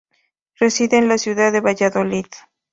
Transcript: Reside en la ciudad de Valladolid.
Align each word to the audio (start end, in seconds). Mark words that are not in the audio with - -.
Reside 0.55 0.97
en 0.97 1.07
la 1.07 1.19
ciudad 1.19 1.51
de 1.51 1.61
Valladolid. 1.61 2.25